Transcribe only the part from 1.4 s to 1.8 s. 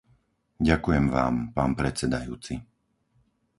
pán